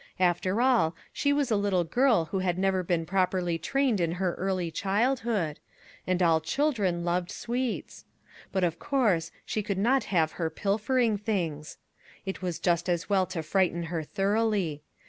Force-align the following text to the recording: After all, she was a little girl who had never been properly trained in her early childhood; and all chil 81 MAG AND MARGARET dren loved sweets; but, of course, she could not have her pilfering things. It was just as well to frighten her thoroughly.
After 0.19 0.63
all, 0.63 0.95
she 1.13 1.31
was 1.31 1.51
a 1.51 1.55
little 1.55 1.83
girl 1.83 2.25
who 2.25 2.39
had 2.39 2.57
never 2.57 2.81
been 2.81 3.05
properly 3.05 3.59
trained 3.59 4.01
in 4.01 4.13
her 4.13 4.33
early 4.33 4.71
childhood; 4.71 5.59
and 6.07 6.23
all 6.23 6.41
chil 6.41 6.69
81 6.69 6.69
MAG 6.69 6.69
AND 6.69 6.79
MARGARET 6.79 6.95
dren 6.95 7.05
loved 7.21 7.31
sweets; 7.31 8.05
but, 8.51 8.63
of 8.63 8.79
course, 8.79 9.31
she 9.45 9.61
could 9.61 9.77
not 9.77 10.05
have 10.05 10.31
her 10.33 10.49
pilfering 10.49 11.19
things. 11.19 11.77
It 12.25 12.41
was 12.41 12.57
just 12.57 12.89
as 12.89 13.11
well 13.11 13.27
to 13.27 13.43
frighten 13.43 13.83
her 13.93 14.01
thoroughly. 14.01 14.81